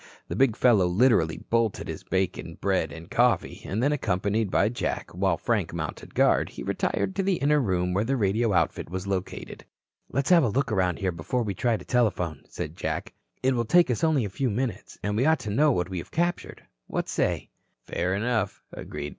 The 0.29 0.35
big 0.35 0.55
fellow 0.55 0.87
literally 0.87 1.37
bolted 1.51 1.87
his 1.87 2.01
bacon, 2.01 2.55
bread 2.59 2.91
and 2.91 3.07
coffee, 3.11 3.61
and 3.65 3.83
then 3.83 3.91
accompanied 3.91 4.49
by 4.49 4.67
Jack, 4.67 5.11
while 5.11 5.37
Frank 5.37 5.75
mounted 5.75 6.15
guard, 6.15 6.49
he 6.49 6.63
retired 6.63 7.15
to 7.15 7.21
the 7.21 7.35
inner 7.35 7.61
room 7.61 7.93
where 7.93 8.03
the 8.03 8.17
radio 8.17 8.51
outfit 8.51 8.89
was 8.89 9.05
located. 9.05 9.63
"Let's 10.11 10.31
have 10.31 10.43
a 10.43 10.49
look 10.49 10.71
around 10.71 10.97
here 10.97 11.11
before 11.11 11.43
we 11.43 11.53
try 11.53 11.77
to 11.77 11.85
telephone," 11.85 12.41
said 12.49 12.75
Jack. 12.75 13.13
"It 13.43 13.53
will 13.53 13.63
take 13.65 13.91
us 13.91 14.03
only 14.03 14.25
a 14.25 14.29
few 14.31 14.49
minutes. 14.49 14.97
And 15.03 15.15
we 15.15 15.25
ought 15.27 15.41
to 15.41 15.51
know 15.51 15.71
what 15.71 15.87
we 15.91 15.99
have 15.99 16.09
captured. 16.09 16.63
What 16.87 17.07
say?" 17.07 17.51
"Fair 17.83 18.15
enough," 18.15 18.63
Bob 18.71 18.81
agreed. 18.85 19.09